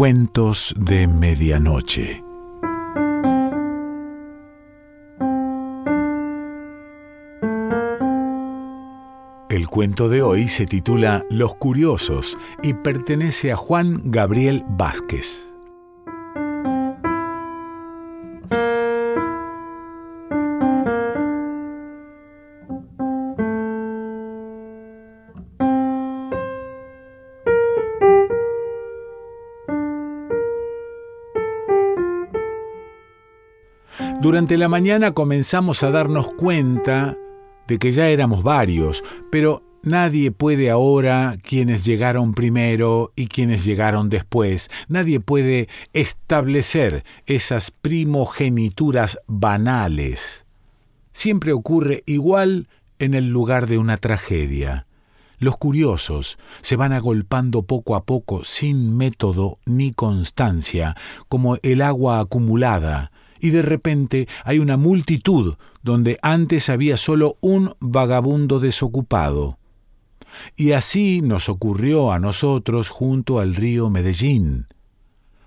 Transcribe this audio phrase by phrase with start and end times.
[0.00, 2.24] Cuentos de Medianoche.
[9.50, 15.49] El cuento de hoy se titula Los Curiosos y pertenece a Juan Gabriel Vázquez.
[34.20, 37.16] Durante la mañana comenzamos a darnos cuenta
[37.66, 44.10] de que ya éramos varios, pero nadie puede ahora quienes llegaron primero y quienes llegaron
[44.10, 44.70] después.
[44.88, 50.44] Nadie puede establecer esas primogenituras banales.
[51.12, 54.86] Siempre ocurre igual en el lugar de una tragedia.
[55.38, 60.94] Los curiosos se van agolpando poco a poco sin método ni constancia,
[61.30, 63.09] como el agua acumulada,
[63.40, 69.58] y de repente hay una multitud donde antes había solo un vagabundo desocupado.
[70.56, 74.66] Y así nos ocurrió a nosotros junto al río Medellín.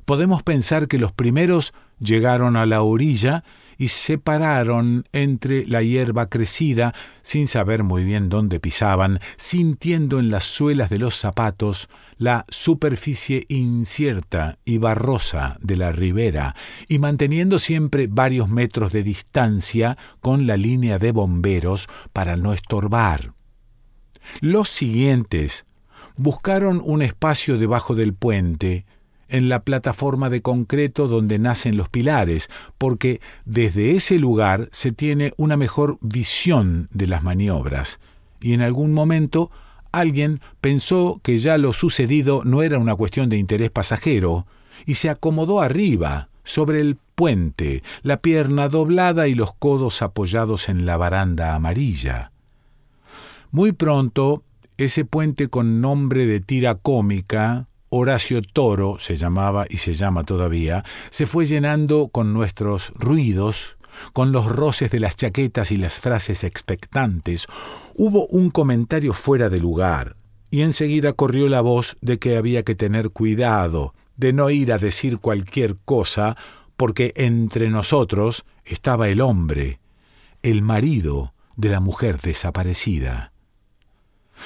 [0.06, 3.44] Podemos pensar que los primeros llegaron a la orilla
[3.78, 10.30] y se pararon entre la hierba crecida, sin saber muy bien dónde pisaban, sintiendo en
[10.30, 16.56] las suelas de los zapatos la superficie incierta y barrosa de la ribera,
[16.88, 23.34] y manteniendo siempre varios metros de distancia con la línea de bomberos para no estorbar.
[24.40, 25.66] Los siguientes
[26.16, 28.86] buscaron un espacio debajo del puente,
[29.34, 35.34] en la plataforma de concreto donde nacen los pilares, porque desde ese lugar se tiene
[35.38, 38.00] una mejor visión de las maniobras,
[38.40, 39.50] y en algún momento
[39.92, 44.46] alguien pensó que ya lo sucedido no era una cuestión de interés pasajero,
[44.86, 50.86] y se acomodó arriba, sobre el puente, la pierna doblada y los codos apoyados en
[50.86, 52.32] la baranda amarilla.
[53.50, 54.44] Muy pronto,
[54.78, 60.84] ese puente con nombre de tira cómica, Horacio Toro se llamaba y se llama todavía,
[61.12, 63.78] se fue llenando con nuestros ruidos,
[64.14, 67.46] con los roces de las chaquetas y las frases expectantes.
[67.96, 70.16] Hubo un comentario fuera de lugar,
[70.50, 74.80] y enseguida corrió la voz de que había que tener cuidado, de no ir a
[74.80, 76.36] decir cualquier cosa,
[76.78, 79.80] porque entre nosotros estaba el hombre,
[80.42, 83.33] el marido de la mujer desaparecida.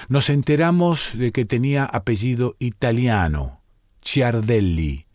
[0.09, 3.61] Nos enteramos de que tenía apellido italiano,
[4.03, 5.05] Ciardelli,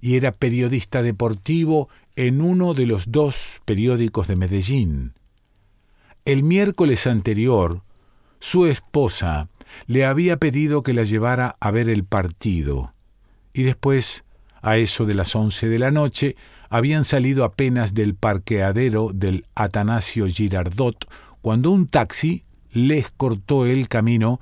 [0.00, 5.14] y era periodista deportivo en uno de los dos periódicos de Medellín.
[6.24, 7.82] El miércoles anterior,
[8.40, 9.48] su esposa
[9.86, 12.94] le había pedido que la llevara a ver el partido,
[13.52, 14.24] y después,
[14.62, 16.36] a eso de las once de la noche,
[16.68, 21.06] habían salido apenas del parqueadero del Atanasio Girardot
[21.40, 22.42] cuando un taxi
[22.76, 24.38] les cortó el camino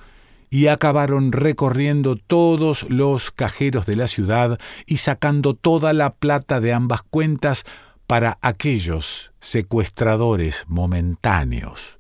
[0.51, 6.73] y acabaron recorriendo todos los cajeros de la ciudad y sacando toda la plata de
[6.73, 7.65] ambas cuentas
[8.09, 11.99] para aquellos secuestradores momentáneos.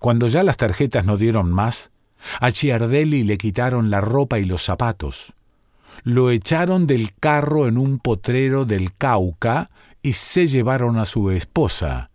[0.00, 1.90] Cuando ya las tarjetas no dieron más,
[2.40, 5.34] a Chiardelli le quitaron la ropa y los zapatos.
[6.04, 9.70] Lo echaron del carro en un potrero del Cauca
[10.02, 12.10] y se llevaron a su esposa,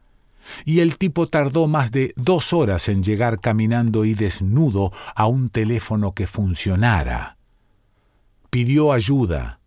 [0.66, 5.50] y el tipo tardó más de dos horas en llegar caminando y desnudo a un
[5.50, 7.38] teléfono que funcionara.
[8.50, 9.60] Pidió ayuda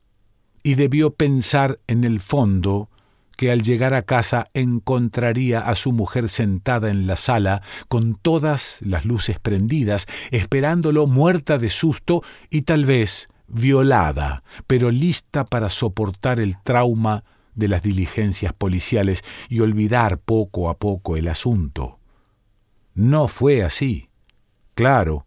[0.62, 2.88] y debió pensar en el fondo
[3.36, 8.80] que al llegar a casa encontraría a su mujer sentada en la sala con todas
[8.84, 16.40] las luces prendidas, esperándolo muerta de susto y tal vez violada, pero lista para soportar
[16.40, 21.98] el trauma de las diligencias policiales y olvidar poco a poco el asunto.
[22.94, 24.08] No fue así.
[24.74, 25.26] Claro,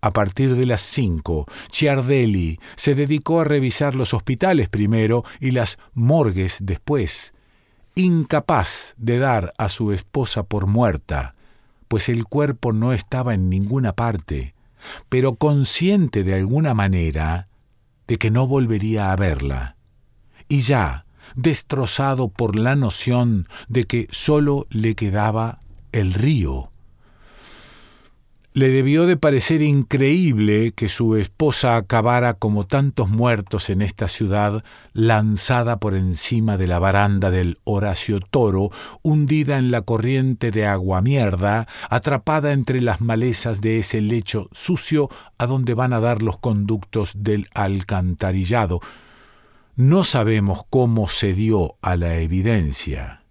[0.00, 5.78] a partir de las cinco, Ciardelli se dedicó a revisar los hospitales primero y las
[5.94, 7.32] morgues después,
[7.94, 11.36] incapaz de dar a su esposa por muerta,
[11.86, 14.54] pues el cuerpo no estaba en ninguna parte,
[15.08, 17.48] pero consciente de alguna manera
[18.08, 19.76] de que no volvería a verla.
[20.48, 25.60] Y ya, destrozado por la noción de que sólo le quedaba
[25.92, 26.72] el río.
[28.54, 34.62] Le debió de parecer increíble que su esposa acabara como tantos muertos en esta ciudad,
[34.92, 38.70] lanzada por encima de la baranda del Horacio Toro,
[39.00, 45.08] hundida en la corriente de agua mierda, atrapada entre las malezas de ese lecho sucio
[45.38, 48.80] a donde van a dar los conductos del alcantarillado,
[49.74, 53.24] No sabemos cómo se dio a la evidencia,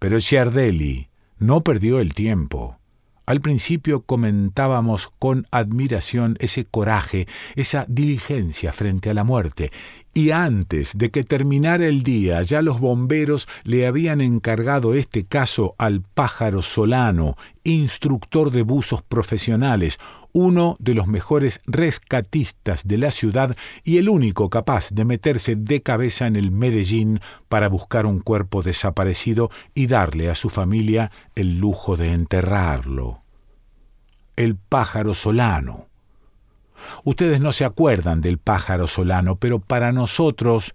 [0.00, 1.08] pero Ciardelli
[1.38, 2.80] no perdió el tiempo.
[3.26, 9.70] Al principio comentábamos con admiración ese coraje, esa diligencia frente a la muerte,
[10.12, 15.76] y antes de que terminara el día ya los bomberos le habían encargado este caso
[15.78, 19.98] al pájaro Solano, instructor de buzos profesionales,
[20.32, 25.82] uno de los mejores rescatistas de la ciudad y el único capaz de meterse de
[25.82, 31.58] cabeza en el Medellín para buscar un cuerpo desaparecido y darle a su familia el
[31.58, 33.22] lujo de enterrarlo.
[34.36, 35.88] El pájaro Solano
[37.04, 40.74] Ustedes no se acuerdan del pájaro solano, pero para nosotros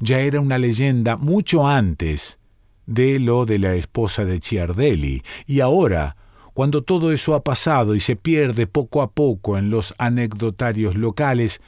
[0.00, 2.38] ya era una leyenda mucho antes
[2.86, 5.22] de lo de la esposa de Ciardelli.
[5.46, 6.16] Y ahora,
[6.54, 11.60] cuando todo eso ha pasado y se pierde poco a poco en los anecdotarios locales,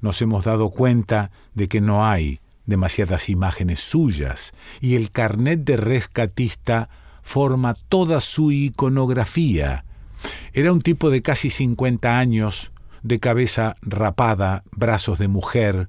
[0.00, 5.76] nos hemos dado cuenta de que no hay demasiadas imágenes suyas, y el carnet de
[5.76, 6.88] rescatista
[7.22, 9.84] forma toda su iconografía.
[10.52, 12.70] Era un tipo de casi 50 años,
[13.02, 15.88] de cabeza rapada, brazos de mujer,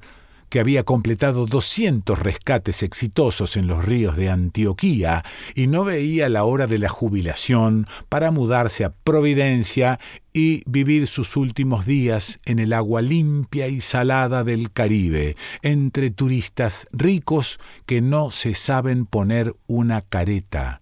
[0.51, 5.23] que había completado 200 rescates exitosos en los ríos de Antioquía
[5.55, 9.97] y no veía la hora de la jubilación para mudarse a Providencia
[10.33, 16.85] y vivir sus últimos días en el agua limpia y salada del Caribe, entre turistas
[16.91, 20.81] ricos que no se saben poner una careta.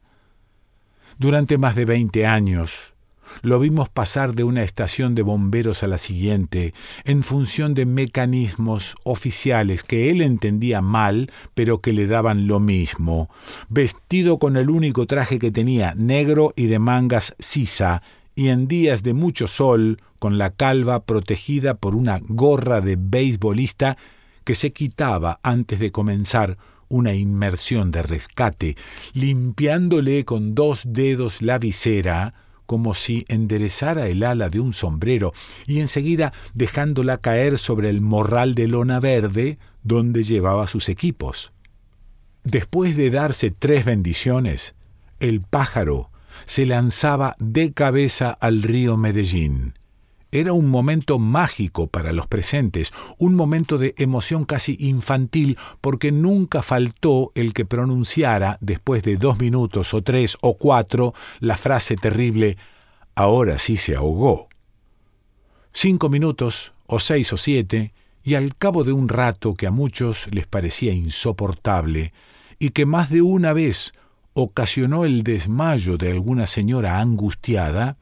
[1.20, 2.96] Durante más de 20 años,
[3.42, 6.74] lo vimos pasar de una estación de bomberos a la siguiente,
[7.04, 13.30] en función de mecanismos oficiales que él entendía mal, pero que le daban lo mismo,
[13.70, 18.02] vestido con el único traje que tenía, negro y de mangas sisa,
[18.36, 23.98] y en días de mucho sol, con la calva protegida por una gorra de beisbolista
[24.44, 26.58] que se quitaba antes de comenzar
[26.90, 28.76] una inmersión de rescate,
[29.14, 32.34] limpiándole con dos dedos la visera,
[32.70, 35.34] como si enderezara el ala de un sombrero
[35.66, 41.52] y enseguida dejándola caer sobre el morral de lona verde donde llevaba sus equipos.
[42.44, 44.76] Después de darse tres bendiciones,
[45.20, 46.12] el pájaro
[46.46, 49.74] se lanzaba de cabeza al río Medellín.
[50.32, 56.62] Era un momento mágico para los presentes, un momento de emoción casi infantil, porque nunca
[56.62, 62.58] faltó el que pronunciara, después de dos minutos o tres o cuatro, la frase terrible
[63.20, 64.48] Ahora sí se ahogó.
[65.74, 67.92] Cinco minutos, o seis o siete,
[68.24, 72.14] y al cabo de un rato que a muchos les parecía insoportable,
[72.60, 73.92] y que más de una vez
[74.34, 77.98] ocasionó el desmayo de alguna señora angustiada,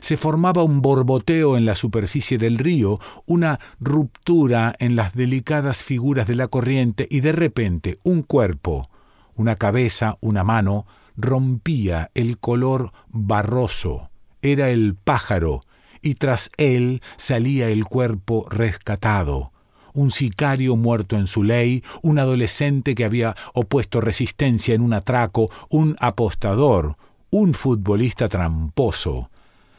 [0.00, 6.26] se formaba un borboteo en la superficie del río, una ruptura en las delicadas figuras
[6.26, 8.90] de la corriente y de repente un cuerpo,
[9.34, 10.86] una cabeza, una mano,
[11.16, 14.10] rompía el color barroso.
[14.42, 15.62] Era el pájaro,
[16.00, 19.52] y tras él salía el cuerpo rescatado,
[19.94, 25.50] un sicario muerto en su ley, un adolescente que había opuesto resistencia en un atraco,
[25.70, 26.96] un apostador,
[27.30, 29.30] un futbolista tramposo,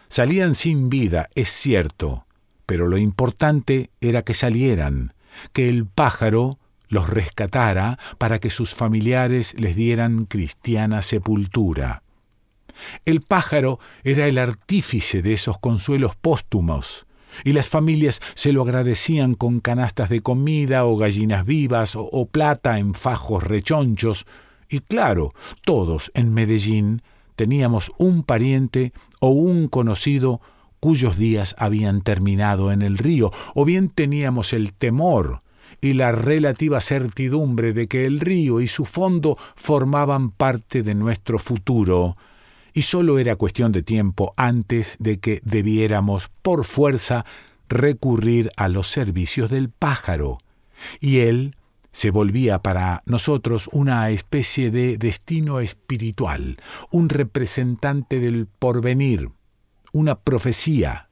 [0.09, 2.25] Salían sin vida, es cierto,
[2.65, 5.13] pero lo importante era que salieran,
[5.53, 12.01] que el pájaro los rescatara para que sus familiares les dieran cristiana sepultura.
[13.05, 17.05] El pájaro era el artífice de esos consuelos póstumos,
[17.43, 22.79] y las familias se lo agradecían con canastas de comida o gallinas vivas o, plata
[22.79, 24.25] en fajos rechonchos,
[24.67, 27.03] y claro, todos en Medellín
[27.35, 30.41] teníamos un pariente o un conocido
[30.79, 35.41] cuyos días habían terminado en el río, o bien teníamos el temor
[35.81, 41.39] y la relativa certidumbre de que el río y su fondo formaban parte de nuestro
[41.39, 42.17] futuro,
[42.73, 47.25] y sólo era cuestión de tiempo antes de que debiéramos por fuerza
[47.67, 50.37] recurrir a los servicios del pájaro,
[50.99, 51.55] y él
[51.91, 56.57] se volvía para nosotros una especie de destino espiritual,
[56.91, 59.29] un representante del porvenir,
[59.91, 61.09] una profecía.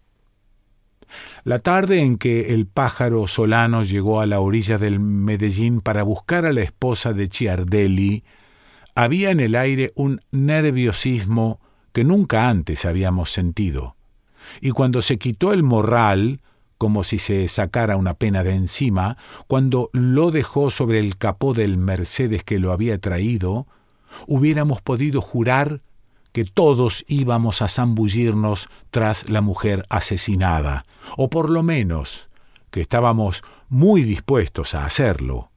[1.44, 6.46] La tarde en que el pájaro solano llegó a la orilla del Medellín para buscar
[6.46, 8.24] a la esposa de Ciardelli,
[8.94, 11.62] había en el aire un nerviosismo
[11.94, 13.96] que nunca antes habíamos sentido.
[14.62, 16.42] Y cuando se quitó el morral,
[16.78, 19.18] como si se sacara una pena de encima,
[19.48, 23.68] cuando lo dejó sobre el capó del Mercedes que lo había traído,
[24.28, 25.82] hubiéramos podido jurar
[26.32, 32.30] que todos íbamos a zambullirnos tras la mujer asesinada, o por lo menos
[32.70, 35.50] que estábamos muy dispuestos a hacerlo.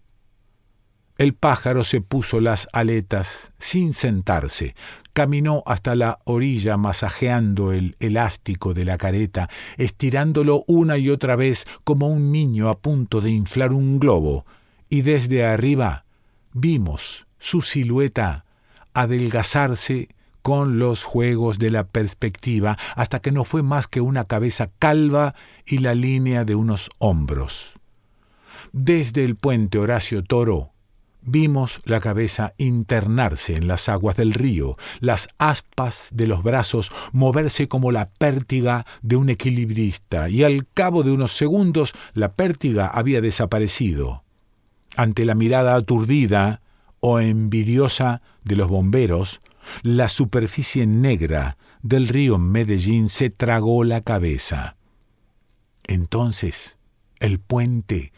[1.21, 4.75] El pájaro se puso las aletas sin sentarse,
[5.13, 11.67] caminó hasta la orilla masajeando el elástico de la careta, estirándolo una y otra vez
[11.85, 14.47] como un niño a punto de inflar un globo,
[14.89, 16.07] y desde arriba
[16.55, 18.47] vimos su silueta
[18.95, 20.09] adelgazarse
[20.41, 25.35] con los juegos de la perspectiva hasta que no fue más que una cabeza calva
[25.67, 27.75] y la línea de unos hombros.
[28.73, 30.73] Desde el puente Horacio Toro
[31.23, 37.69] Vimos la cabeza internarse en las aguas del río, las aspas de los brazos moverse
[37.69, 43.21] como la pértiga de un equilibrista, y al cabo de unos segundos la pértiga había
[43.21, 44.25] desaparecido.
[44.97, 46.63] Ante la mirada aturdida
[47.01, 49.41] o envidiosa de los bomberos,
[49.83, 54.77] la superficie negra del río Medellín se tragó la cabeza.
[55.87, 56.79] Entonces,
[57.19, 58.13] el puente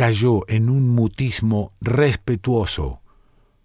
[0.00, 3.02] cayó en un mutismo respetuoso,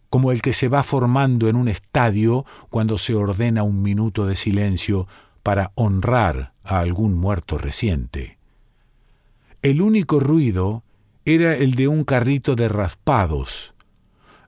[0.10, 4.36] como el que se va formando en un estadio cuando se ordena un minuto de
[4.36, 5.08] silencio
[5.44, 8.38] para honrar a algún muerto reciente.
[9.62, 10.84] El único ruido
[11.24, 13.74] era el de un carrito de raspados.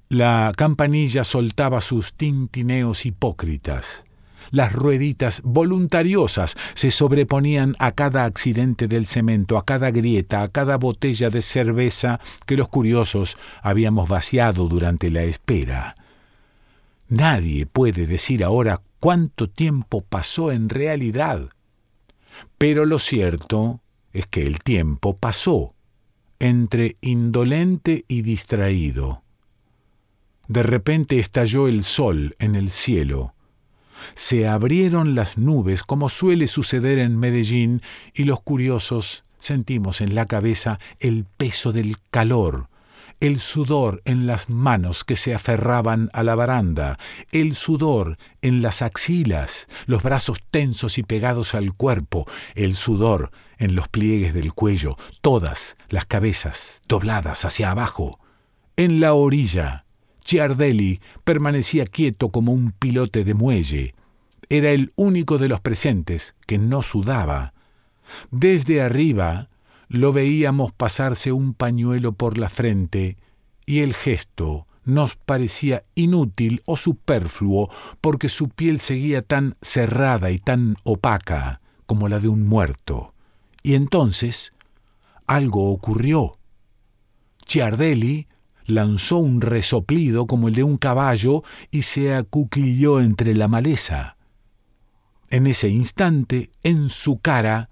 [0.09, 4.03] La campanilla soltaba sus tintineos hipócritas.
[4.51, 10.77] Las rueditas voluntariosas se sobreponían a cada accidente del cemento, a cada grieta, a cada
[10.77, 15.95] botella de cerveza que los curiosos habíamos vaciado durante la espera.
[17.09, 21.49] Nadie puede decir ahora cuánto tiempo pasó en realidad.
[22.57, 23.81] Pero lo cierto
[24.13, 25.73] es que el tiempo pasó
[26.39, 29.23] entre indolente y distraído.
[30.47, 33.33] De repente estalló el sol en el cielo
[34.15, 37.81] se abrieron las nubes como suele suceder en Medellín
[38.13, 42.69] y los curiosos sentimos en la cabeza el peso del calor,
[43.19, 46.99] el sudor en las manos que se aferraban a la baranda,
[47.31, 53.75] el sudor en las axilas, los brazos tensos y pegados al cuerpo, el sudor en
[53.75, 58.19] los pliegues del cuello, todas las cabezas dobladas hacia abajo.
[58.75, 59.85] En la orilla,
[60.27, 63.95] Ciardelli permanecía quieto como un pilote de muelle.
[64.49, 67.53] Era el único de los presentes que no sudaba.
[68.29, 69.49] Desde arriba
[69.87, 73.17] lo veíamos pasarse un pañuelo por la frente
[73.65, 77.69] y el gesto nos parecía inútil o superfluo
[78.01, 83.13] porque su piel seguía tan cerrada y tan opaca como la de un muerto.
[83.63, 84.53] Y entonces
[85.25, 86.37] algo ocurrió.
[87.45, 88.27] Ciardelli
[88.67, 94.17] lanzó un resoplido como el de un caballo y se acuclilló entre la maleza.
[95.29, 97.69] En ese instante, en su cara,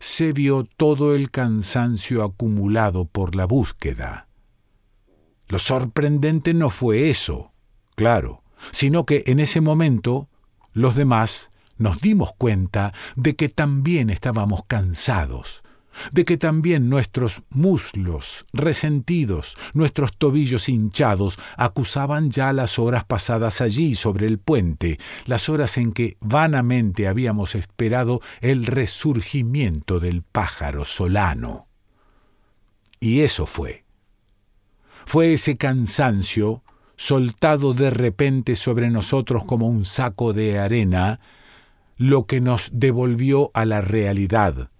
[0.00, 4.28] se vio todo el cansancio acumulado por la búsqueda.
[5.48, 7.52] Lo sorprendente no fue eso,
[7.94, 10.28] claro, sino que en ese momento
[10.72, 15.63] los demás nos dimos cuenta de que también estábamos cansados
[16.12, 23.94] de que también nuestros muslos resentidos, nuestros tobillos hinchados, acusaban ya las horas pasadas allí
[23.94, 31.66] sobre el puente, las horas en que vanamente habíamos esperado el resurgimiento del pájaro solano.
[33.00, 33.84] Y eso fue.
[35.06, 36.62] Fue ese cansancio,
[36.96, 41.20] soltado de repente sobre nosotros como un saco de arena,
[41.96, 44.70] lo que nos devolvió a la realidad,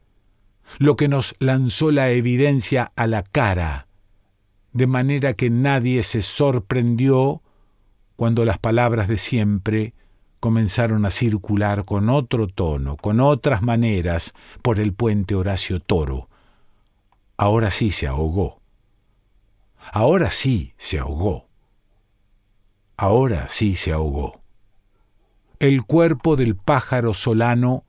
[0.79, 3.87] lo que nos lanzó la evidencia a la cara,
[4.73, 7.43] de manera que nadie se sorprendió
[8.17, 9.95] cuando las palabras de siempre
[10.41, 16.29] comenzaron a circular con otro tono, con otras maneras, por el puente Horacio Toro.
[17.37, 18.61] Ahora sí se ahogó.
[19.93, 21.49] Ahora sí se ahogó.
[22.97, 24.43] Ahora sí se ahogó.
[25.59, 27.85] El cuerpo del pájaro solano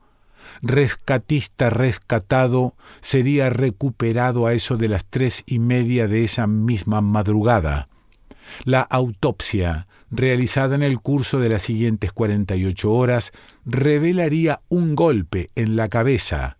[0.62, 7.88] rescatista rescatado sería recuperado a eso de las tres y media de esa misma madrugada.
[8.64, 13.32] La autopsia, realizada en el curso de las siguientes 48 horas,
[13.64, 16.58] revelaría un golpe en la cabeza,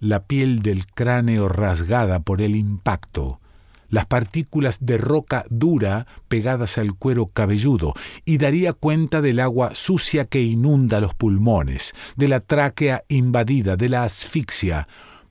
[0.00, 3.40] la piel del cráneo rasgada por el impacto,
[3.88, 10.24] las partículas de roca dura pegadas al cuero cabelludo y daría cuenta del agua sucia
[10.24, 14.88] que inunda los pulmones, de la tráquea invadida, de la asfixia,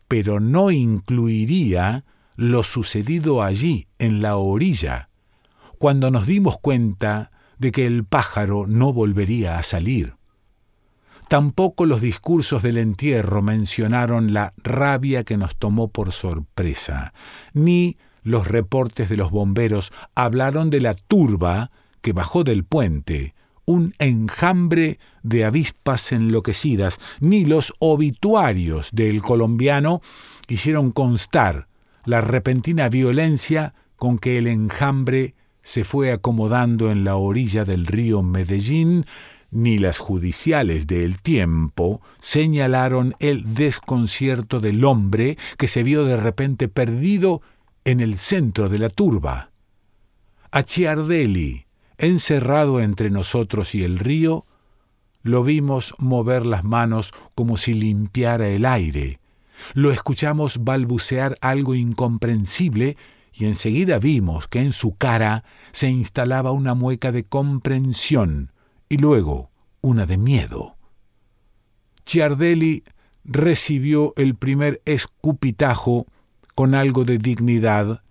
[0.07, 2.03] pero no incluiría
[2.35, 5.09] lo sucedido allí, en la orilla,
[5.79, 10.15] cuando nos dimos cuenta de que el pájaro no volvería a salir.
[11.27, 17.13] Tampoco los discursos del entierro mencionaron la rabia que nos tomó por sorpresa,
[17.53, 17.97] ni
[18.27, 23.33] los reportes de los bomberos hablaron de la turba que bajó del puente,
[23.65, 30.01] un enjambre de avispas enloquecidas, ni los obituarios del colombiano
[30.49, 31.67] hicieron constar
[32.03, 38.23] la repentina violencia con que el enjambre se fue acomodando en la orilla del río
[38.23, 39.05] Medellín,
[39.51, 46.67] ni las judiciales del tiempo señalaron el desconcierto del hombre que se vio de repente
[46.67, 47.41] perdido
[47.87, 49.51] en el centro de la turba.
[50.51, 51.67] A Chiardelli,
[51.97, 54.45] encerrado entre nosotros y el río,
[55.23, 59.21] lo vimos mover las manos como si limpiara el aire.
[59.73, 62.97] Lo escuchamos balbucear algo incomprensible
[63.31, 68.51] y enseguida vimos que en su cara se instalaba una mueca de comprensión
[68.89, 70.75] y luego una de miedo.
[72.03, 72.83] Chiardelli
[73.23, 76.05] recibió el primer escupitajo
[76.57, 78.01] con algo de dignidad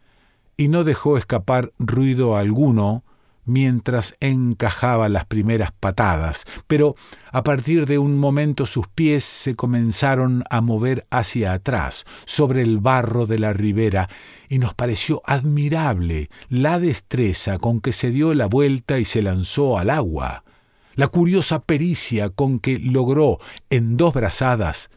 [0.57, 3.03] y no dejó escapar ruido alguno
[3.45, 6.95] mientras encajaba las primeras patadas, pero
[7.33, 12.79] a partir de un momento sus pies se comenzaron a mover hacia atrás, sobre el
[12.79, 14.09] barro de la ribera,
[14.49, 19.77] y nos pareció admirable la destreza con que se dio la vuelta y se lanzó
[19.77, 20.45] al agua,
[20.95, 24.89] la curiosa pericia con que logró en dos brazadas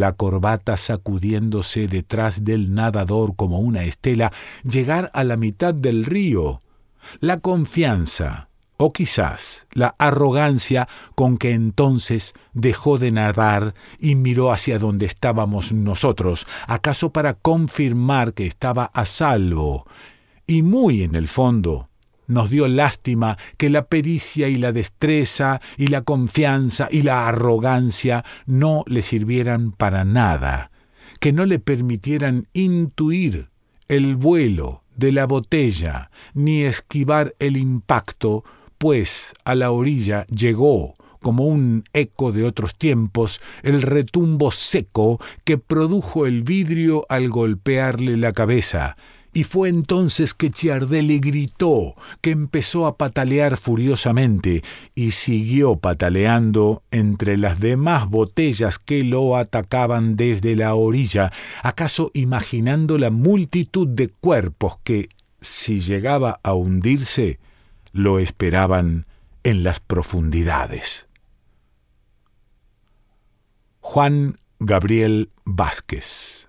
[0.00, 4.32] la corbata sacudiéndose detrás del nadador como una estela,
[4.62, 6.60] llegar a la mitad del río,
[7.20, 14.78] la confianza, o quizás la arrogancia con que entonces dejó de nadar y miró hacia
[14.78, 19.86] donde estábamos nosotros, acaso para confirmar que estaba a salvo,
[20.46, 21.88] y muy en el fondo
[22.26, 28.24] nos dio lástima que la pericia y la destreza y la confianza y la arrogancia
[28.46, 30.70] no le sirvieran para nada,
[31.20, 33.48] que no le permitieran intuir
[33.88, 38.44] el vuelo de la botella, ni esquivar el impacto,
[38.78, 45.58] pues a la orilla llegó, como un eco de otros tiempos, el retumbo seco que
[45.58, 48.96] produjo el vidrio al golpearle la cabeza,
[49.34, 54.62] y fue entonces que Chiardelli gritó, que empezó a patalear furiosamente,
[54.94, 61.32] y siguió pataleando entre las demás botellas que lo atacaban desde la orilla,
[61.64, 65.08] acaso imaginando la multitud de cuerpos que,
[65.40, 67.40] si llegaba a hundirse,
[67.92, 69.04] lo esperaban
[69.42, 71.08] en las profundidades.
[73.80, 76.48] Juan Gabriel Vázquez